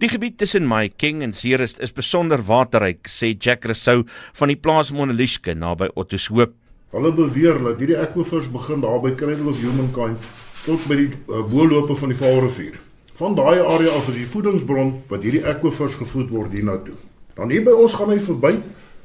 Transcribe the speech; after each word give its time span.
Die 0.00 0.08
gebied 0.08 0.38
tussen 0.40 0.64
Mahikeng 0.64 1.20
en 1.20 1.34
Ceres 1.36 1.74
is 1.76 1.90
besonder 1.92 2.40
waterryk, 2.48 3.04
sê 3.04 3.34
Jack 3.36 3.66
Rousseau 3.68 4.06
van 4.38 4.48
die 4.48 4.56
plaas 4.56 4.88
Monolishke 4.96 5.52
naby 5.52 5.90
Ottershoop. 5.92 6.54
Hulle 6.94 7.10
beweer 7.12 7.58
dat 7.66 7.82
hierdie 7.82 7.98
aquifers 8.00 8.46
begin 8.48 8.80
daar 8.80 9.02
by 9.04 9.10
Cradle 9.12 9.50
of 9.52 9.58
Humankind 9.60 10.24
tot 10.64 10.86
by 10.88 10.96
die 11.02 11.10
uh, 11.10 11.42
boorlope 11.50 11.92
van 12.00 12.14
die 12.14 12.16
Vaalrivier. 12.16 12.78
Van 13.18 13.36
daai 13.36 13.60
area 13.60 13.92
af 13.98 14.08
is 14.08 14.16
die 14.22 14.28
voedingsbron 14.30 14.94
wat 15.10 15.26
hierdie 15.26 15.42
aquifers 15.52 15.98
gevoed 16.00 16.32
word 16.32 16.56
hiernatoe. 16.56 16.96
Dan 17.36 17.52
hier 17.52 17.66
by 17.68 17.74
ons 17.82 17.98
gaan 18.00 18.14
hy 18.14 18.16
verby. 18.24 18.54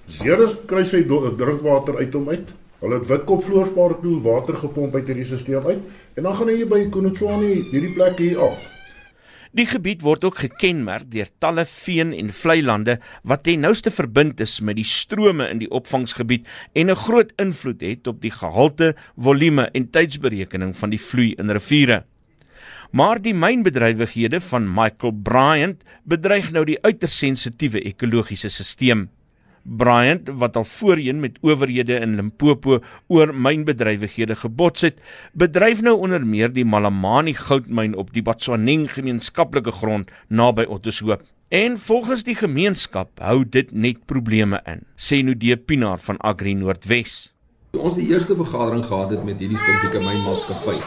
Ceres 0.08 0.56
kry 0.70 0.86
sy 0.88 1.02
drinkwater 1.10 2.00
uit 2.00 2.16
hom 2.16 2.32
uit. 2.32 2.56
Hulle 2.80 3.02
het 3.02 3.10
Witkop 3.12 3.44
vloerspaar 3.44 3.98
toe 4.00 4.16
water 4.24 4.64
gepomp 4.64 4.96
uit 4.96 5.12
hierdie 5.12 5.28
stelsel 5.28 5.68
uit 5.68 5.84
en 6.16 6.30
dan 6.30 6.40
gaan 6.40 6.54
hy 6.54 6.58
hier 6.62 6.72
by 6.72 6.82
Konotswani 6.96 7.52
hierdie 7.74 7.92
plek 8.00 8.24
hier 8.24 8.40
af. 8.48 8.64
Die 9.56 9.64
gebied 9.64 10.02
word 10.04 10.26
ook 10.28 10.42
gekenmerk 10.44 11.06
deur 11.14 11.30
talle 11.40 11.64
veen 11.70 12.10
en 12.12 12.32
vlei 12.36 12.58
lande 12.60 12.98
wat 13.24 13.46
ten 13.48 13.62
nouste 13.64 13.92
verbind 13.94 14.42
is 14.44 14.58
met 14.60 14.76
die 14.76 14.88
strome 14.88 15.48
in 15.48 15.62
die 15.62 15.70
opvangsgebied 15.72 16.44
en 16.76 16.92
'n 16.92 17.00
groot 17.06 17.32
invloed 17.40 17.82
het 17.82 18.08
op 18.08 18.20
die 18.22 18.36
gehalte, 18.36 18.96
volume 19.16 19.70
en 19.72 19.90
tydsberekening 19.90 20.76
van 20.76 20.90
die 20.90 21.00
vloei 21.00 21.34
in 21.40 21.50
riviere. 21.50 22.04
Maar 22.92 23.22
die 23.22 23.34
mynbedrywighede 23.34 24.42
van 24.42 24.68
Michael 24.68 25.14
Bryant 25.24 25.84
bedreig 26.04 26.52
nou 26.52 26.66
die 26.66 26.82
uiters 26.84 27.18
sensitiewe 27.18 27.80
ekologiese 27.80 28.50
stelsel. 28.50 29.08
Bryant 29.66 30.30
wat 30.38 30.56
al 30.56 30.64
voorheen 30.70 31.20
met 31.20 31.38
owerhede 31.42 31.98
in 31.98 32.16
Limpopo 32.16 32.80
oor 33.10 33.34
mynbedrywighede 33.34 34.38
gebots 34.38 34.86
het, 34.86 35.00
bedryf 35.34 35.82
nou 35.82 35.98
onder 36.06 36.26
meer 36.26 36.54
die 36.54 36.66
Malamani 36.66 37.34
goudmyn 37.34 37.98
op 37.98 38.14
die 38.14 38.22
Batswaneng 38.22 38.86
gemeenskaplike 38.94 39.74
grond 39.74 40.14
naby 40.30 40.68
Ottershoop. 40.70 41.26
En 41.50 41.80
volgens 41.80 42.24
die 42.24 42.36
gemeenskap 42.38 43.10
hou 43.22 43.44
dit 43.46 43.72
net 43.74 44.06
probleme 44.06 44.62
in, 44.70 44.86
sê 44.98 45.22
Nudee 45.26 45.58
Pinaar 45.58 46.02
van 46.02 46.22
Agri 46.22 46.54
Noordwes. 46.54 47.32
Ons 47.76 47.98
die 47.98 48.08
eerste 48.10 48.38
vergadering 48.38 48.86
gehad 48.86 49.18
het 49.18 49.26
met 49.26 49.42
hierdie 49.42 49.60
spesifieke 49.60 50.06
mynmaatskappy 50.06 50.78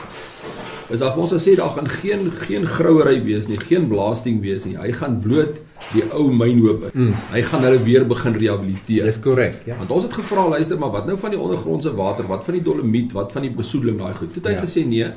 is 0.88 1.02
vir 1.04 1.20
ons 1.20 1.32
gesê 1.34 1.54
daar 1.58 1.74
gaan 1.76 1.88
geen 1.88 2.30
geen 2.46 2.66
grouery 2.66 3.18
wees 3.24 3.48
nie, 3.48 3.58
geen 3.60 3.88
blasting 3.90 4.40
wees 4.40 4.64
nie. 4.64 4.76
Hy 4.80 4.92
gaan 4.96 5.18
bloot 5.20 5.58
die 5.92 6.04
ou 6.16 6.28
mynhope. 6.32 6.92
Mm. 6.94 7.10
Hy 7.34 7.42
gaan 7.50 7.66
hulle 7.66 7.82
weer 7.84 8.06
begin 8.08 8.38
rehabiliteer. 8.38 9.10
Dis 9.10 9.18
korrek, 9.24 9.60
ja. 9.68 9.76
Want 9.80 9.92
ons 9.94 10.06
het 10.08 10.16
gevra, 10.16 10.46
luister, 10.54 10.78
maar 10.80 10.94
wat 10.94 11.10
nou 11.10 11.18
van 11.20 11.34
die 11.34 11.40
ondergrondse 11.40 11.92
water? 11.98 12.28
Wat 12.30 12.46
van 12.46 12.56
die 12.56 12.64
dolomiet? 12.64 13.12
Wat 13.16 13.34
van 13.36 13.44
die 13.44 13.52
besoedeling 13.52 14.00
daai 14.00 14.14
goed? 14.14 14.32
Toe 14.32 14.40
het 14.40 14.48
hy 14.48 14.54
ja. 14.56 14.62
gesê 14.64 14.86
nee, 14.88 15.10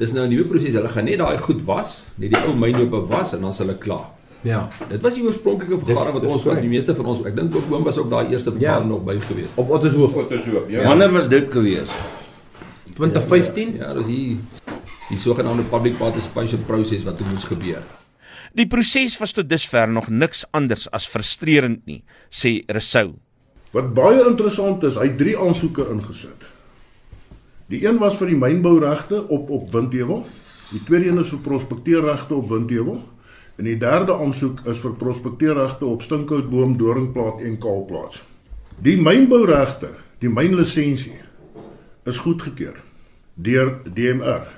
dis 0.00 0.14
nou 0.16 0.24
'n 0.24 0.32
nuwe 0.32 0.48
proses. 0.48 0.72
Hulle 0.72 0.88
gaan 0.88 1.04
net 1.04 1.20
daai 1.20 1.38
goed 1.38 1.60
was, 1.68 2.04
net 2.16 2.32
die 2.32 2.42
ou 2.46 2.56
mynhope 2.56 3.04
was 3.12 3.34
en 3.36 3.44
dan 3.44 3.52
sal 3.52 3.66
hulle 3.66 3.78
klaar. 3.78 4.08
Ja. 4.42 4.68
Dit 4.88 5.02
was 5.04 5.14
die 5.14 5.24
oorspronklike 5.24 5.78
vergadering 5.84 6.16
wat 6.16 6.24
ons 6.24 6.42
van 6.48 6.60
die 6.64 6.70
meeste 6.72 6.94
van 6.96 7.10
ons, 7.12 7.20
ek 7.28 7.36
dink 7.36 7.56
ook 7.56 7.68
oom 7.68 7.84
was 7.84 7.98
ook 8.00 8.08
daai 8.08 8.32
eerste 8.32 8.54
vergadering 8.54 8.88
ja. 8.88 8.94
nog 8.94 9.04
by 9.04 9.18
gewees. 9.20 9.52
Op 9.60 9.70
Ottershoop. 9.76 10.16
Ottershoop. 10.16 10.70
Ja. 10.72 10.86
Wanneer 10.88 11.12
was 11.12 11.28
dit 11.28 11.52
gewees? 11.52 11.92
2015? 12.96 13.76
Ja, 13.76 13.88
ja 13.88 13.94
dis 13.94 14.06
hier 14.06 14.36
die 15.10 15.18
sogenaamde 15.18 15.66
public 15.70 15.98
participation 15.98 16.62
proses 16.66 17.04
wat 17.06 17.20
moes 17.26 17.46
gebeur. 17.50 17.82
Die 18.54 18.66
proses 18.66 19.16
was 19.20 19.34
tot 19.34 19.48
dusver 19.50 19.90
nog 19.90 20.08
niks 20.10 20.44
anders 20.54 20.88
as 20.94 21.06
frustrerend 21.06 21.84
nie, 21.86 22.02
sê 22.30 22.60
Resou. 22.70 23.14
Wat 23.74 23.92
baie 23.94 24.24
interessant 24.26 24.82
is, 24.86 24.98
hy 24.98 25.12
het 25.12 25.18
drie 25.18 25.36
aansoeke 25.38 25.86
ingesit. 25.92 26.46
Die 27.70 27.84
een 27.84 28.00
was 28.02 28.16
vir 28.18 28.32
die 28.32 28.38
mynbouregte 28.38 29.22
op 29.30 29.50
op 29.54 29.70
Windheuwel, 29.74 30.24
die 30.72 30.82
tweede 30.86 31.10
een 31.10 31.22
is 31.22 31.30
vir 31.30 31.42
prospekteerregte 31.44 32.34
op 32.34 32.50
Windheuwel 32.50 32.98
en 33.60 33.68
die 33.68 33.78
derde 33.78 34.14
aansoek 34.16 34.64
is 34.70 34.80
vir 34.82 34.94
prospekteerregte 34.98 35.86
op 35.86 36.02
Stinkhoutboom, 36.02 36.78
Doringplaat 36.80 37.42
en 37.46 37.58
Kaalplaats. 37.60 38.22
Die 38.82 38.96
mynbouregte, 38.98 39.92
die 40.22 40.30
mynlisensie 40.32 41.18
is 42.08 42.22
goedgekeur 42.24 42.78
deur 43.40 43.76
DMR 43.86 44.48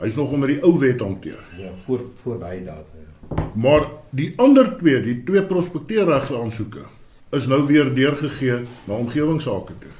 Hy's 0.00 0.16
nog 0.16 0.32
onder 0.32 0.48
die 0.48 0.62
ou 0.64 0.78
wet 0.78 1.00
hanteer. 1.00 1.40
Ja, 1.58 1.70
voor 1.84 2.00
voor 2.22 2.38
daai 2.40 2.64
datum. 2.64 3.04
Ja. 3.04 3.50
Maar 3.54 3.88
die 4.10 4.32
ander 4.36 4.76
twee, 4.78 5.02
die 5.02 5.22
twee 5.24 5.42
prospekteerregte 5.44 6.38
aansoeke 6.38 6.86
is 7.30 7.46
nou 7.46 7.66
weer 7.66 7.94
deurgegee 7.94 8.62
na 8.84 8.94
omgewingsake 8.94 9.72
toe. 9.78 9.92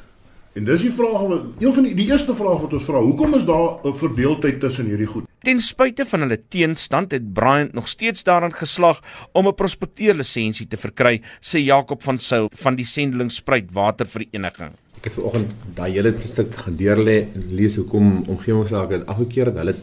En 0.58 0.64
dis 0.66 0.82
die 0.82 0.92
vraag 0.92 1.26
wat 1.30 1.62
een 1.62 1.74
van 1.76 1.86
die 1.86 1.94
die 1.94 2.08
eerste 2.10 2.34
vraag 2.34 2.64
wat 2.64 2.72
ons 2.74 2.88
vra, 2.88 3.02
hoekom 3.04 3.36
is 3.38 3.44
daar 3.46 3.78
'n 3.86 3.94
verdeeldheid 3.94 4.60
tussen 4.60 4.86
hierdie 4.86 5.06
goed? 5.06 5.28
Ten 5.40 5.60
spyte 5.60 6.04
van 6.04 6.20
hulle 6.20 6.40
teenstand 6.48 7.12
het 7.12 7.32
Bryant 7.32 7.72
nog 7.72 7.88
steeds 7.88 8.24
daaraan 8.24 8.54
geslag 8.54 9.00
om 9.32 9.46
'n 9.46 9.54
prospekteerlisensie 9.54 10.66
te 10.66 10.76
verkry, 10.76 11.22
sê 11.40 11.58
Jakob 11.58 12.02
van 12.02 12.18
Sail 12.18 12.50
van 12.54 12.74
die 12.74 12.84
Sendelingspruit 12.84 13.72
Watervereniging. 13.72 14.72
Ek 15.00 15.06
het 15.08 15.14
vanoggend 15.16 15.52
daai 15.78 15.94
hele 15.94 16.10
stuk 16.20 16.56
gaan 16.60 16.74
deurlê 16.76 17.14
en 17.32 17.44
lees 17.56 17.78
hoekom 17.80 18.08
omgewingsake 18.28 18.98
het 18.98 19.06
afgekeur 19.08 19.48
het. 19.48 19.56
Hulle 19.56 19.74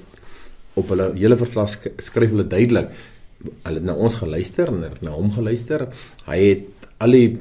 op 0.78 0.92
hulle 0.94 1.08
hele 1.16 1.38
verslag 1.40 1.72
skryf 2.06 2.36
hulle 2.36 2.46
duidelik 2.46 2.92
hulle 3.42 3.80
het 3.80 3.86
na 3.86 3.96
ons 3.98 4.20
geluister 4.22 4.70
en 4.70 4.84
het 4.86 5.02
na 5.02 5.16
hom 5.16 5.32
geluister. 5.34 5.88
Hy 6.28 6.38
het 6.44 6.88
al 7.02 7.18
die 7.18 7.38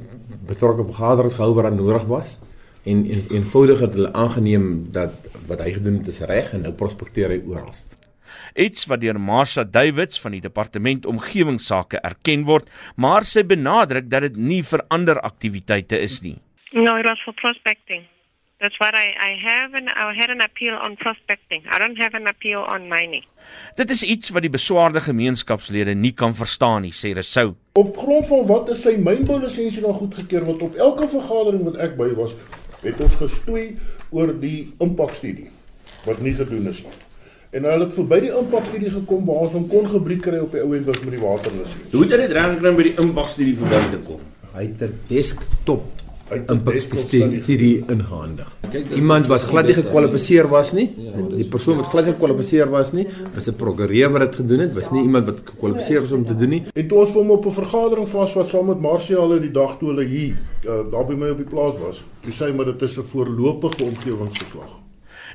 betrokke 0.49 0.85
vergaderings 0.89 1.37
gehou 1.37 1.53
wat 1.57 1.75
nodig 1.75 2.07
was 2.09 2.39
en 2.87 3.03
en 3.05 3.23
eenvoudig 3.35 3.85
het 3.85 3.93
hulle 3.93 4.13
aangeneem 4.13 4.87
dat 4.97 5.13
wat 5.47 5.61
hy 5.61 5.75
gedoen 5.77 6.01
het 6.01 6.09
is 6.15 6.23
reg 6.25 6.49
en 6.57 6.65
nou 6.65 6.73
prospekteer 6.73 7.35
hy 7.35 7.43
oral. 7.45 7.75
Iets 8.57 8.87
wat 8.89 9.03
deur 9.05 9.19
Marsha 9.21 9.63
Davids 9.63 10.17
van 10.21 10.33
die 10.33 10.41
departement 10.41 11.05
omgewingsake 11.05 12.01
erken 12.01 12.47
word, 12.49 12.69
maar 12.95 13.25
sy 13.25 13.45
benadruk 13.45 14.09
dat 14.09 14.25
dit 14.31 14.37
nie 14.37 14.63
vir 14.65 14.81
ander 14.89 15.21
aktiwiteite 15.21 15.99
is 16.01 16.21
nie. 16.25 16.39
No, 16.73 16.97
it 16.97 17.05
was 17.05 17.19
for 17.23 17.33
prospecting. 17.33 18.03
That's 18.59 18.79
what 18.79 18.95
I, 18.95 19.13
I 19.13 19.37
have 19.37 19.75
and 19.75 19.87
I 19.89 20.13
had 20.13 20.29
an 20.29 20.41
appeal 20.41 20.73
on 20.73 20.95
prospecting. 20.97 21.61
I 21.69 21.77
don't 21.77 21.97
have 21.97 22.15
an 22.15 22.27
appeal 22.27 22.61
on 22.61 22.89
mining. 22.89 23.23
Dit 23.75 23.89
is 23.89 24.01
iets 24.03 24.31
wat 24.33 24.41
die 24.41 24.49
beswaarde 24.49 25.01
gemeenskapslede 25.05 25.93
nie 25.93 26.11
kan 26.17 26.33
verstaan 26.35 26.81
nie, 26.81 26.91
sê 26.91 27.13
Resou. 27.13 27.53
Op 27.77 27.97
grond 27.97 28.25
van 28.27 28.47
wat 28.49 28.71
is 28.73 28.81
sy 28.81 28.95
mynbou 28.97 29.37
lisensie 29.43 29.83
nou 29.85 29.93
goedgekeur 29.93 30.47
want 30.47 30.63
op 30.65 30.79
elke 30.87 31.05
vergadering 31.11 31.67
wat 31.67 31.77
ek 31.85 31.93
by 31.99 32.09
was, 32.17 32.33
het 32.81 33.03
ons 33.05 33.19
gestoei 33.21 33.67
oor 34.09 34.33
die 34.41 34.71
impakstudie 34.81 35.51
wat 36.07 36.23
nie 36.25 36.33
gedoen 36.33 36.65
is 36.73 36.81
nie. 36.81 36.97
En 37.57 37.69
hulle 37.69 37.85
het 37.85 37.93
verby 37.93 38.19
die 38.25 38.33
impakstudie 38.41 38.89
gekom 38.97 39.29
waar 39.29 39.45
ons 39.45 39.53
hom 39.55 39.69
kon 39.69 39.85
gebruik 39.93 40.25
kry 40.25 40.41
op 40.41 40.57
die 40.57 40.65
ou 40.65 40.73
end 40.75 40.89
was 40.89 40.99
met 41.05 41.13
die 41.13 41.21
waterlisensie. 41.21 41.85
Hoe 41.93 42.03
het 42.07 42.17
jy 42.17 42.21
dit 42.25 42.35
reg 42.39 42.49
gekry 42.55 42.73
om 42.73 42.81
by 42.81 42.89
die 42.89 42.97
impakstudie 43.05 43.55
verby 43.61 43.85
te 43.93 44.01
kom? 44.09 44.27
Hy 44.57 44.65
het 44.65 44.81
'n 44.81 44.99
desktop 45.13 46.06
impakstudie 46.35 47.83
inhandig. 47.87 48.47
Iemand 48.95 49.27
wat 49.31 49.45
glad 49.47 49.69
nie 49.69 49.75
gekwalifiseer 49.77 50.49
was 50.51 50.73
nie, 50.75 50.87
die 51.31 51.47
persoon 51.47 51.79
wat 51.81 51.91
glad 51.91 52.09
nie 52.09 52.13
gekwalifiseer 52.15 52.71
was 52.71 52.91
nie, 52.91 53.07
was 53.35 53.47
'n 53.47 53.55
prokureur 53.55 54.11
wat 54.11 54.21
dit 54.21 54.35
gedoen 54.35 54.59
het, 54.59 54.73
was 54.73 54.89
nie 54.91 55.03
iemand 55.03 55.25
wat 55.25 55.39
gekwalifiseer 55.45 56.01
was 56.01 56.11
om 56.11 56.25
te 56.25 56.35
doen 56.35 56.49
nie. 56.49 56.63
En 56.73 56.87
toe 56.87 56.99
ons 56.99 57.13
hom 57.13 57.31
op 57.31 57.45
'n 57.45 57.51
vergadering 57.51 58.07
vas 58.07 58.33
wat 58.33 58.47
saam 58.47 58.65
met 58.65 58.79
Marcia 58.79 59.19
hulle 59.19 59.39
die 59.39 59.51
dag 59.51 59.77
toe 59.77 59.89
hulle 59.89 60.05
hier 60.05 60.35
uh, 60.65 60.91
daar 60.91 61.05
by 61.05 61.13
my 61.13 61.29
op 61.29 61.37
die 61.37 61.49
plaas 61.49 61.75
was, 61.79 62.03
toe 62.21 62.31
sê 62.31 62.49
hy 62.49 62.55
maar 62.55 62.65
dit 62.65 62.81
is 62.81 62.97
'n 62.97 63.03
voorlopige 63.03 63.83
omgewingsverslag. 63.83 64.87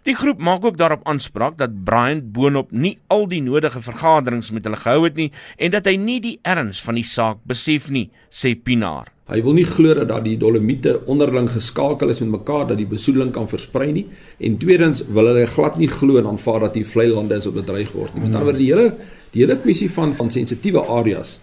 Die 0.03 0.15
groep 0.15 0.41
maak 0.43 0.65
ook 0.65 0.77
daarop 0.77 1.05
aanspraak 1.07 1.59
dat 1.59 1.85
Brian 1.85 2.33
boonop 2.33 2.73
nie 2.75 2.99
al 3.07 3.29
die 3.31 3.43
nodige 3.43 3.83
vergaderings 3.83 4.51
met 4.51 4.65
hulle 4.65 4.77
gehou 4.77 5.05
het 5.05 5.15
nie 5.15 5.31
en 5.57 5.71
dat 5.71 5.87
hy 5.87 5.95
nie 5.97 6.21
die 6.21 6.39
erns 6.43 6.83
van 6.83 6.99
die 6.99 7.07
saak 7.07 7.39
besef 7.47 7.87
nie, 7.91 8.11
sê 8.27 8.57
Pinaar. 8.59 9.13
Hy 9.33 9.41
wil 9.41 9.55
nie 9.57 9.65
glo 9.65 9.95
dat 9.97 10.11
daai 10.11 10.35
dolomiete 10.37 10.99
onderling 11.09 11.47
geskakel 11.55 12.11
is 12.13 12.21
met 12.21 12.35
mekaar 12.35 12.67
dat 12.69 12.77
die 12.77 12.89
besoedeling 12.89 13.31
kan 13.33 13.47
versprei 13.49 13.89
nie. 13.97 14.05
En 14.45 14.59
tweedens 14.61 15.01
wil 15.09 15.31
hulle 15.31 15.47
glad 15.49 15.79
nie 15.81 15.89
glo 15.89 16.19
en 16.21 16.29
aanvaar 16.35 16.67
dat 16.67 16.77
die 16.77 16.85
vlei 16.85 17.09
lande 17.09 17.39
is 17.41 17.49
op 17.49 17.57
bedreig 17.57 17.95
word 17.97 18.13
nie. 18.13 18.27
Met 18.27 18.35
ander 18.35 18.51
woorde 18.51 18.61
die 18.61 18.69
hele 18.69 18.91
die 19.33 19.41
hele 19.41 19.57
kwessie 19.63 19.89
van 19.95 20.13
van 20.19 20.29
sensitiewe 20.31 20.85
areas 20.85 21.39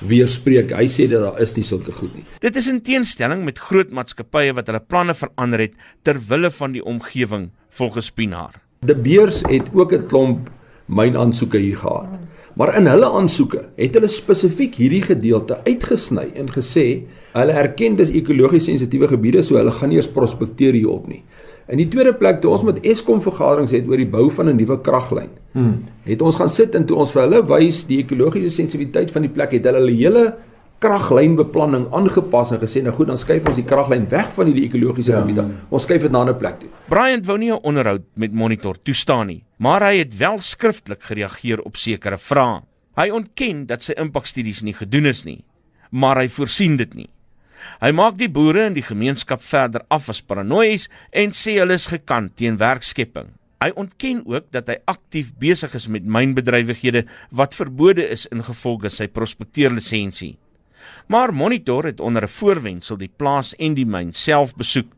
weerspreek. 0.00 0.72
Hy 0.72 0.86
sê 0.88 1.04
dat 1.10 1.20
daar 1.26 1.42
is 1.44 1.52
nie 1.58 1.66
sulke 1.68 1.92
goed 1.92 2.14
nie. 2.16 2.24
Dit 2.40 2.56
is 2.56 2.68
in 2.70 2.80
teenstelling 2.86 3.44
met 3.44 3.60
groot 3.60 3.92
maatskappye 3.92 4.56
wat 4.56 4.70
hulle 4.72 4.80
planne 4.80 5.12
verander 5.18 5.66
het 5.66 5.76
ter 6.02 6.20
wille 6.30 6.48
van 6.50 6.72
die 6.72 6.84
omgewing 6.84 7.50
volgens 7.76 8.08
Pinaar. 8.10 8.56
De 8.88 8.96
Beers 8.96 9.42
het 9.48 9.68
ook 9.72 9.92
'n 9.92 10.06
klomp 10.08 10.48
mynaansoeke 10.86 11.58
hier 11.58 11.76
gehad. 11.76 12.08
Maar 12.54 12.76
in 12.78 12.86
hulle 12.86 13.08
aansoeke 13.18 13.64
het 13.74 13.96
hulle 13.98 14.08
spesifiek 14.10 14.76
hierdie 14.78 15.02
gedeelte 15.02 15.58
uitgesny 15.66 16.28
en 16.38 16.52
gesê 16.54 16.86
hulle 17.34 17.56
erken 17.58 17.96
dis 17.98 18.12
ekologies 18.14 18.68
sensitiewe 18.68 19.08
gebiede 19.10 19.42
so 19.42 19.58
hulle 19.58 19.74
gaan 19.74 19.90
nie 19.90 19.98
eens 19.98 20.10
prospekteer 20.10 20.76
hierop 20.78 21.08
nie. 21.10 21.24
In 21.66 21.80
die 21.80 21.88
tweede 21.90 22.12
plek 22.14 22.42
toe 22.42 22.52
ons 22.54 22.62
met 22.66 22.78
Eskom 22.86 23.22
vergaderings 23.24 23.72
het 23.74 23.88
oor 23.90 23.98
die 23.98 24.10
bou 24.10 24.28
van 24.30 24.48
'n 24.48 24.56
nuwe 24.56 24.78
kraglyn. 24.86 25.30
Hmm. 25.52 25.84
Het 26.04 26.22
ons 26.22 26.36
gaan 26.36 26.48
sit 26.48 26.74
en 26.74 26.84
toe 26.86 26.96
ons 26.96 27.12
vir 27.12 27.22
hulle 27.22 27.42
wys 27.42 27.84
die 27.86 27.98
ekologiese 28.04 28.50
sensitiwiteit 28.50 29.10
van 29.10 29.22
die 29.22 29.30
plek 29.30 29.50
het 29.52 29.64
hulle 29.64 29.78
hulle 29.78 29.96
hele 29.96 30.34
kraglynbeplanning 30.78 31.86
aangepas 31.94 32.52
en 32.52 32.60
gesê 32.60 32.82
nou 32.82 32.92
goed 32.94 33.08
dan 33.08 33.18
skuif 33.18 33.46
ons 33.46 33.56
die 33.56 33.64
kraglyn 33.64 34.08
weg 34.10 34.28
van 34.36 34.50
hierdie 34.50 34.66
ekologiese 34.68 35.12
ja. 35.12 35.22
gebiede. 35.22 35.46
Ons 35.70 35.86
skuif 35.86 36.02
dit 36.02 36.12
na 36.12 36.18
'n 36.18 36.20
ander 36.26 36.36
plek 36.36 36.60
toe. 36.60 36.68
Brian 36.88 37.22
wou 37.24 37.38
nie 37.38 37.52
'n 37.52 37.62
onderhoud 37.62 38.02
met 38.14 38.32
Monitor 38.32 38.76
toestaan 38.82 39.26
nie, 39.26 39.44
maar 39.58 39.82
hy 39.82 39.98
het 39.98 40.16
wel 40.16 40.38
skriftelik 40.38 41.02
gereageer 41.02 41.60
op 41.60 41.76
sekere 41.76 42.18
vrae. 42.18 42.62
Hy 42.96 43.10
ontken 43.10 43.66
dat 43.66 43.82
sy 43.82 43.92
impakstudies 43.98 44.62
nie 44.62 44.74
gedoen 44.74 45.06
is 45.06 45.24
nie, 45.24 45.44
maar 45.90 46.16
hy 46.16 46.28
voorsien 46.28 46.76
dit 46.76 46.94
nie. 46.94 47.08
Hy 47.80 47.90
maak 47.92 48.18
die 48.18 48.28
boere 48.28 48.66
in 48.68 48.74
die 48.74 48.84
gemeenskap 48.84 49.42
verder 49.42 49.84
af 49.88 50.08
as 50.08 50.22
paranoïes 50.22 50.88
en 51.12 51.32
sê 51.32 51.56
hulle 51.58 51.74
is 51.74 51.88
gekant 51.90 52.36
teen 52.36 52.56
werkskepping. 52.60 53.32
Hy 53.64 53.70
ontken 53.80 54.22
ook 54.28 54.50
dat 54.52 54.68
hy 54.68 54.76
aktief 54.90 55.32
besig 55.40 55.74
is 55.74 55.88
met 55.88 56.04
mynbedrywighede 56.04 57.06
wat 57.32 57.56
verbode 57.56 58.04
is 58.04 58.26
ingevolge 58.30 58.90
sy 58.92 59.06
prospekteerlisensie. 59.08 60.34
Maar 61.06 61.34
Monitor 61.34 61.84
het 61.84 62.00
onder 62.00 62.22
'n 62.22 62.28
voorwendsel 62.28 62.96
die 62.96 63.12
plaas 63.16 63.54
en 63.56 63.74
die 63.74 63.86
myn 63.86 64.12
self 64.12 64.54
besoek. 64.54 64.92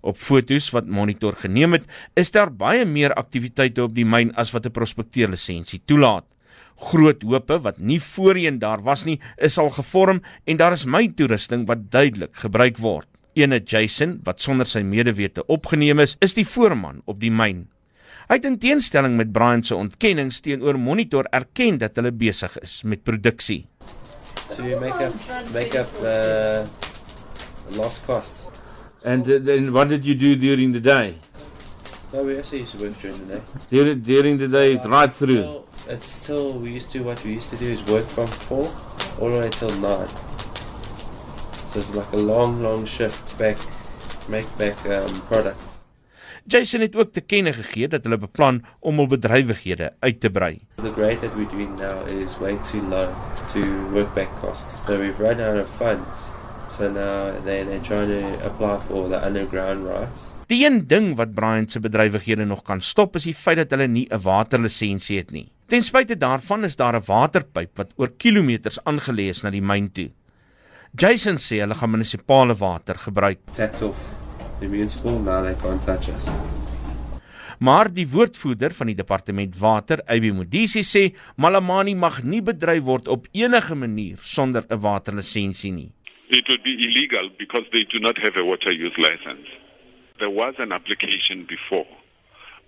Op 0.00 0.16
fotos 0.16 0.70
wat 0.70 0.86
Monitor 0.86 1.36
geneem 1.36 1.72
het, 1.72 1.84
is 2.14 2.30
daar 2.30 2.52
baie 2.52 2.84
meer 2.84 3.14
aktiwiteite 3.14 3.82
op 3.82 3.94
die 3.94 4.04
myn 4.04 4.34
as 4.34 4.52
wat 4.52 4.66
'n 4.66 4.70
prospekteerlisensie 4.70 5.82
toelaat. 5.84 6.24
Groot 6.76 7.22
hope 7.22 7.60
wat 7.60 7.78
nie 7.78 8.00
voorheen 8.00 8.58
daar 8.58 8.82
was 8.82 9.04
nie, 9.04 9.20
is 9.36 9.58
al 9.58 9.70
gevorm 9.70 10.22
en 10.44 10.56
daar 10.56 10.72
is 10.72 10.84
myntoerusting 10.84 11.66
wat 11.66 11.90
duidelik 11.90 12.32
gebruik 12.32 12.78
word. 12.78 13.06
Ene 13.32 13.60
Jason 13.64 14.20
wat 14.24 14.40
sonder 14.40 14.66
sy 14.66 14.80
medewete 14.82 15.44
opgeneem 15.46 15.98
is, 15.98 16.16
is 16.20 16.34
die 16.34 16.46
voorman 16.46 17.02
op 17.04 17.20
die 17.20 17.30
myn. 17.30 17.68
Hy 18.30 18.38
het 18.38 18.44
in 18.46 18.58
teenstelling 18.62 19.16
met 19.18 19.32
Brian 19.34 19.62
se 19.66 19.74
ontkennings 19.74 20.40
teenoor 20.40 20.78
Monitor 20.78 21.26
erken 21.34 21.78
dat 21.78 21.96
hulle 21.98 22.12
besig 22.14 22.56
is 22.62 22.82
met 22.82 23.02
produksie. 23.02 23.66
To 24.56 24.80
make 24.80 24.94
up 24.94 25.14
make 25.52 25.74
up 25.74 25.90
uh, 26.02 26.66
lost 27.70 28.06
costs. 28.06 28.48
And 29.04 29.22
uh, 29.24 29.38
then 29.38 29.72
what 29.72 29.88
did 29.88 30.04
you 30.04 30.14
do 30.14 30.36
during 30.36 30.72
the 30.72 30.80
day? 30.80 31.18
No, 32.12 32.24
we 32.24 32.38
actually 32.38 32.60
used 32.60 32.72
to 32.72 32.78
work 32.78 33.00
during 33.00 33.26
the 33.28 33.34
day. 33.36 33.42
During, 33.70 34.00
during 34.00 34.36
the 34.38 34.48
day, 34.48 34.76
right 34.76 35.12
through. 35.12 35.42
Still, 35.42 35.66
it's 35.88 36.08
still 36.08 36.58
we 36.58 36.72
used 36.72 36.90
to 36.92 37.02
what 37.02 37.22
we 37.24 37.34
used 37.34 37.50
to 37.50 37.56
do 37.56 37.66
is 37.66 37.82
work 37.84 38.06
from 38.06 38.26
four 38.26 38.70
all 39.20 39.30
the 39.30 39.38
way 39.38 39.48
till 39.50 39.70
nine. 39.80 40.08
So 41.72 41.78
it's 41.80 41.94
like 41.94 42.12
a 42.12 42.16
long, 42.16 42.62
long 42.62 42.84
shift 42.84 43.38
back, 43.38 43.56
make 44.28 44.46
back 44.58 44.84
um, 44.86 45.20
products. 45.22 45.79
Jason 46.50 46.82
het 46.82 46.96
ook 46.98 47.12
te 47.14 47.22
kenne 47.22 47.52
gegee 47.54 47.86
dat 47.88 48.06
hulle 48.06 48.18
beplan 48.18 48.56
om 48.80 48.98
hul 48.98 49.06
bedrywighede 49.12 49.92
uit 50.02 50.18
te 50.20 50.30
brei. 50.34 50.56
The 50.82 50.90
grade 50.96 51.20
that 51.22 51.36
we're 51.38 51.50
doing 51.52 51.76
now 51.78 52.02
is 52.10 52.38
way 52.42 52.56
too 52.66 52.82
low 52.90 53.12
to 53.52 53.62
work 53.94 54.10
back 54.16 54.32
costs. 54.40 54.74
So 54.86 54.98
we've 54.98 55.22
run 55.22 55.38
out 55.38 55.60
of 55.62 55.70
funds. 55.78 56.30
So 56.74 56.90
now 56.90 57.30
they 57.44 57.62
they're 57.64 57.86
trying 57.86 58.10
to 58.10 58.46
apply 58.46 58.78
for 58.88 59.06
the 59.08 59.20
underground 59.26 59.86
rights. 59.86 60.26
Die 60.50 60.64
een 60.66 60.86
ding 60.90 61.12
wat 61.16 61.34
Brian 61.34 61.68
se 61.68 61.80
bedrywighede 61.80 62.44
nog 62.44 62.64
kan 62.66 62.82
stop 62.82 63.14
is 63.16 63.28
die 63.30 63.34
feit 63.34 63.60
dat 63.62 63.70
hulle 63.70 63.86
nie 63.86 64.08
'n 64.10 64.22
waterlisensie 64.22 65.18
het 65.18 65.30
nie. 65.30 65.46
Ten 65.66 65.86
spyte 65.86 66.16
daarvan 66.16 66.64
is 66.64 66.76
daar 66.76 66.96
'n 66.98 67.06
waterpyp 67.06 67.76
wat 67.76 67.92
oor 67.96 68.10
kilometers 68.16 68.78
aangelê 68.84 69.30
is 69.30 69.42
na 69.42 69.50
die 69.50 69.62
myn 69.62 69.92
toe. 69.92 70.10
Jason 70.96 71.36
sê 71.36 71.60
hulle 71.62 71.74
gaan 71.74 71.90
munisipale 71.90 72.54
water 72.54 72.98
gebruik, 72.98 73.38
Tapped 73.52 73.82
off 73.82 74.19
the 74.60 74.66
municipal, 74.68 75.18
now 75.18 75.42
they 75.42 75.54
can't 75.54 75.82
touch 75.82 76.08
us. 76.08 76.28
maar 77.60 77.90
die 77.92 78.06
woordvoerder 78.08 78.72
van 78.72 78.86
die 78.88 78.96
departement 78.96 79.56
water, 79.60 80.00
AB 80.08 80.30
Modisi 80.32 80.80
sê 80.80 81.10
Malamani 81.36 81.92
mag 81.94 82.22
nie 82.24 82.40
bedryf 82.40 82.82
word 82.86 83.08
op 83.08 83.26
enige 83.36 83.74
manier 83.76 84.16
sonder 84.22 84.64
'n 84.70 84.80
waterlisensie 84.80 85.72
nie. 85.72 85.92
it 86.30 86.48
would 86.48 86.62
be 86.62 86.72
illegal 86.86 87.28
because 87.38 87.64
they 87.72 87.84
do 87.84 87.98
not 87.98 88.16
have 88.18 88.36
a 88.36 88.44
water 88.44 88.70
use 88.70 88.94
license. 88.96 89.46
There 90.20 90.30
was 90.30 90.54
an 90.58 90.70
application 90.72 91.44
before, 91.48 91.88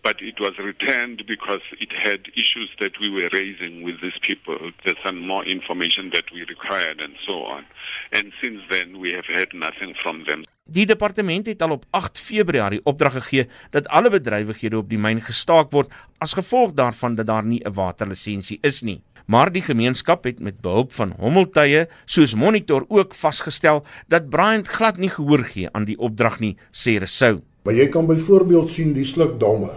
but 0.03 0.17
it 0.21 0.41
was 0.41 0.55
returned 0.59 1.23
because 1.29 1.62
it 1.81 1.93
had 1.93 2.21
issues 2.35 2.71
that 2.81 2.99
we 3.00 3.09
were 3.09 3.31
raising 3.33 3.85
with 3.85 4.00
these 4.03 4.19
people. 4.27 4.59
There's 4.85 4.99
some 5.05 5.21
more 5.27 5.44
information 5.47 6.11
that 6.12 6.25
we 6.35 6.41
required 6.44 7.00
and 7.00 7.15
so 7.27 7.44
on. 7.44 7.65
And 8.11 8.33
since 8.43 8.61
then, 8.69 8.99
we 8.99 9.12
have 9.12 9.27
heard 9.27 9.55
nothing 9.55 9.94
from 10.03 10.25
them. 10.27 10.44
Die 10.72 10.86
departement 10.88 11.46
het 11.50 11.60
al 11.62 11.74
op 11.74 11.82
8 11.90 12.19
Februarie 12.19 12.80
opdrag 12.88 13.12
gegee 13.19 13.48
dat 13.74 13.88
alle 13.92 14.08
bedrywighede 14.10 14.78
op 14.78 14.88
die 14.88 14.98
myn 14.98 15.19
gestaak 15.20 15.69
word 15.74 15.92
as 16.24 16.32
gevolg 16.38 16.72
daarvan 16.78 17.19
dat 17.19 17.28
daar 17.28 17.44
nie 17.44 17.60
'n 17.60 17.74
waterlisensie 17.74 18.58
is 18.62 18.80
nie. 18.82 19.02
Maar 19.26 19.52
die 19.52 19.62
gemeenskap 19.62 20.24
het 20.24 20.40
met 20.40 20.60
behulp 20.60 20.92
van 20.92 21.12
hommeltuie 21.19 21.86
soos 22.04 22.34
Monitor 22.34 22.84
ook 22.88 23.14
vasgestel 23.14 23.84
dat 24.08 24.30
Bryant 24.30 24.69
glad 24.69 24.96
nie 24.96 25.08
gehoor 25.08 25.44
gee 25.44 25.69
aan 25.72 25.84
die 25.84 25.98
opdrag 25.98 26.40
nie, 26.40 26.56
sê 26.72 26.98
Resou. 26.98 27.40
Maar 27.64 27.74
jy 27.74 27.88
kan 27.88 28.06
byvoorbeeld 28.06 28.70
sien 28.70 28.92
die 28.92 29.04
slukdamme 29.04 29.70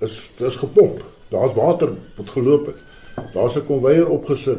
is 0.00 0.30
dis 0.36 0.56
gepomp. 0.56 1.04
Daar's 1.30 1.54
water 1.54 1.90
wat 2.16 2.30
geloop 2.30 2.66
het. 2.66 2.76
Daar's 3.34 3.56
'n 3.56 3.64
konveier 3.64 4.08
opgesit. 4.08 4.58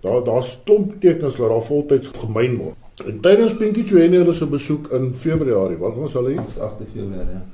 Daar 0.00 0.24
daar's 0.24 0.58
klomp 0.64 1.00
tekens 1.00 1.36
dat 1.36 1.48
daar 1.48 1.62
voltyds 1.62 2.08
gemyn 2.08 2.56
word. 2.56 2.87
En 3.06 3.20
tydens 3.22 3.54
Pinkie 3.56 3.84
Joene 3.86 4.32
se 4.32 4.46
besoek 4.46 4.90
in 4.92 5.12
Februarie, 5.14 5.78
wat 5.78 5.94
was 5.96 6.16
hulle? 6.18 6.34
Dis 6.42 6.58
8 6.58 6.82
Februarie. 6.92 7.38
Ja. 7.38 7.44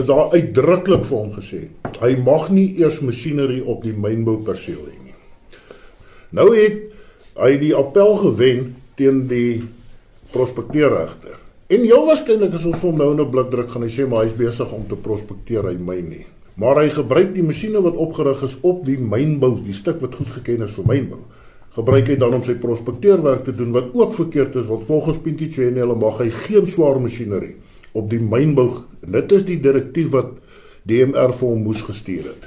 Is 0.00 0.06
daar 0.08 0.32
uitdruklik 0.32 1.04
vir 1.04 1.18
hom 1.18 1.32
gesê, 1.36 1.60
hy 2.00 2.12
mag 2.24 2.48
nie 2.50 2.70
eers 2.80 3.02
masjinerie 3.04 3.60
op 3.68 3.82
die 3.84 3.92
mynbouperseel 3.92 4.80
hê 4.88 4.96
nie. 4.96 5.16
Nou 6.32 6.48
het 6.56 6.80
hy 7.36 7.52
die 7.60 7.74
appel 7.76 8.16
gewen 8.22 8.70
teen 8.96 9.26
die 9.28 9.62
prospekteerregter. 10.32 11.36
En 11.72 11.84
heel 11.84 12.06
waarskynlik 12.08 12.56
as 12.56 12.64
ons 12.68 12.80
hom 12.84 12.96
nou 13.00 13.12
'n 13.14 13.30
blik 13.30 13.50
druk 13.50 13.70
gaan 13.70 13.82
hy 13.82 13.92
sê 13.92 14.08
maar 14.08 14.24
hy's 14.24 14.36
besig 14.36 14.72
om 14.72 14.88
te 14.88 14.96
prospekteer 14.96 15.68
hy 15.68 15.76
myn 15.76 16.08
nie. 16.08 16.26
Maar 16.56 16.82
hy 16.82 16.88
gebruik 16.88 17.34
die 17.34 17.42
masjiene 17.42 17.80
wat 17.80 17.96
opgerig 17.96 18.42
is 18.42 18.56
op 18.60 18.84
die 18.84 18.98
mynbou, 18.98 19.56
die 19.64 19.72
stuk 19.72 20.00
wat 20.00 20.14
goed 20.14 20.28
geken 20.28 20.62
is 20.62 20.72
vir 20.72 20.84
mynbou. 20.84 21.20
Gebruik 21.72 22.10
hy 22.12 22.18
dan 22.20 22.34
om 22.36 22.42
sy 22.44 22.58
prospekteerwerk 22.60 23.46
te 23.46 23.52
doen 23.56 23.70
wat 23.72 23.94
ook 23.96 24.10
verkeerd 24.12 24.58
is 24.60 24.66
want 24.68 24.84
volgens 24.84 25.20
Pintichene 25.24 25.80
hulle 25.80 25.94
mag 25.96 26.18
hy 26.20 26.28
geen 26.44 26.66
swaar 26.68 26.98
masjinerie 27.00 27.54
op 27.96 28.10
die 28.12 28.20
mynbou. 28.20 28.84
En 29.00 29.14
dit 29.16 29.32
is 29.32 29.46
die 29.48 29.56
direktief 29.60 30.10
wat 30.12 30.34
DMR 30.84 31.32
vir 31.32 31.48
hom 31.48 31.62
moes 31.64 31.80
gestuur 31.86 32.28
het. 32.28 32.44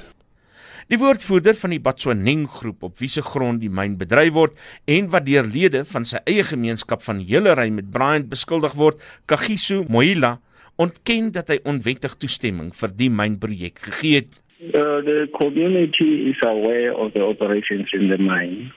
Die 0.86 1.00
woordvoerder 1.02 1.58
van 1.58 1.74
die 1.74 1.80
Batswaneng 1.82 2.46
groep 2.46 2.86
op 2.86 3.02
wie 3.02 3.10
se 3.10 3.24
grond 3.26 3.58
die 3.58 3.72
myn 3.80 3.98
bedryf 3.98 4.30
word 4.38 4.54
en 4.86 5.10
wat 5.10 5.26
deur 5.26 5.50
lede 5.50 5.82
van 5.90 6.06
sy 6.06 6.22
eie 6.30 6.46
gemeenskap 6.46 7.02
van 7.02 7.18
helery 7.26 7.66
met 7.74 7.90
Bryant 7.90 8.30
beskuldig 8.30 8.78
word, 8.78 9.02
Kagiso 9.26 9.82
Moila, 9.90 10.36
ontken 10.78 11.32
dat 11.34 11.50
hy 11.50 11.58
onwettig 11.66 12.14
toestemming 12.22 12.70
vir 12.78 12.94
die 12.94 13.10
mynprojek 13.10 13.82
gegee 13.90 14.22
het. 14.22 14.42
Uh, 14.62 15.02
the 15.02 15.26
community 15.34 16.30
is 16.30 16.38
aware 16.46 16.94
of 16.94 17.10
the 17.18 17.26
operations 17.26 17.90
in 17.90 18.06
the 18.14 18.22
mine 18.22 18.70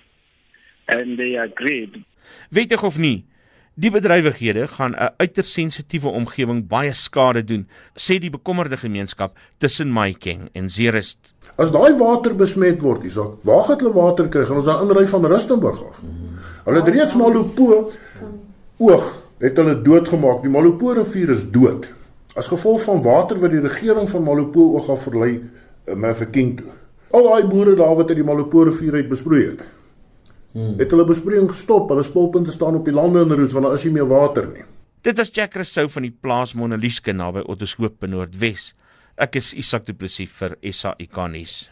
and 0.95 1.17
they 1.17 1.35
agreed 1.37 2.01
Wettig 2.49 2.83
of 2.83 2.97
nie, 2.97 3.25
die 3.79 3.91
bedrywighede 3.91 4.67
gaan 4.67 4.95
'n 4.95 5.13
uiters 5.17 5.53
sensitiewe 5.53 6.09
omgewing 6.09 6.67
baie 6.67 6.93
skade 6.93 7.43
doen, 7.43 7.67
sê 7.95 8.19
die 8.19 8.29
bekommerde 8.29 8.77
gemeenskap 8.77 9.37
tussen 9.57 9.91
Maikeng 9.91 10.49
en 10.53 10.69
Zeerust. 10.69 11.33
As 11.55 11.71
daai 11.71 11.93
water 11.97 12.35
besmet 12.35 12.81
word, 12.81 13.03
Isak, 13.03 13.43
waar 13.43 13.63
gaan 13.63 13.77
hulle 13.77 13.93
water 13.93 14.27
kry? 14.27 14.43
Gaan 14.43 14.57
ons 14.57 14.65
daar 14.65 14.81
inry 14.81 15.05
van 15.05 15.25
Rustenburg 15.25 15.83
af? 15.83 16.01
Hulle 16.65 16.79
het 16.79 16.87
reeds 16.87 17.15
Malopo 17.15 17.91
oog 18.77 19.23
het 19.39 19.57
hulle 19.57 19.81
doodgemaak. 19.81 20.41
Die 20.41 20.51
Malopo 20.51 20.93
rivier 20.93 21.29
is 21.29 21.51
dood. 21.51 21.87
As 22.35 22.47
gevolg 22.47 22.83
van 22.83 23.01
water 23.01 23.39
wat 23.39 23.51
die 23.51 23.59
regering 23.59 24.09
van 24.09 24.23
Malopo 24.23 24.75
oog 24.75 24.89
af 24.89 25.03
verlei 25.03 25.39
uh, 25.87 25.95
Mafeking 25.95 26.57
toe. 26.57 26.71
Al 27.11 27.23
daai 27.23 27.47
boere 27.47 27.75
daar 27.75 27.95
wat 27.95 28.09
uit 28.09 28.19
die 28.19 28.27
Malopo 28.27 28.63
rivier 28.63 28.93
uit 28.93 29.09
besproei 29.09 29.45
het. 29.45 29.63
Hmm. 30.53 30.75
Het 30.79 30.91
hulle 30.91 31.05
besproeiing 31.05 31.49
gestop. 31.51 31.91
Hulle 31.93 32.03
spulpunte 32.03 32.51
staan 32.51 32.79
op 32.79 32.85
die 32.85 32.95
lande 32.95 33.21
in 33.25 33.33
Roos 33.37 33.53
want 33.55 33.69
daar 33.69 33.77
is 33.77 33.85
nie 33.85 33.95
meer 33.99 34.09
water 34.09 34.47
nie. 34.49 34.65
Dit 35.05 35.17
was 35.17 35.31
Jack 35.31 35.55
Rousseau 35.55 35.87
van 35.89 36.03
die 36.07 36.11
plaas 36.11 36.55
Monaliesque 36.59 37.13
naby 37.15 37.45
Ottoshoop 37.47 38.03
in 38.03 38.15
Noordwes. 38.15 38.73
Ek 39.19 39.37
is 39.39 39.53
Isak 39.53 39.85
Du 39.87 39.93
Plessis 39.93 40.31
vir 40.39 40.57
SAIK 40.63 41.21
nuus. 41.31 41.69